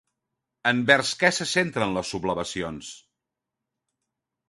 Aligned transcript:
Envers 0.71 1.11
què 1.25 1.31
se 1.39 1.47
centren 1.53 1.95
les 1.99 2.15
sublevacions? 2.17 2.93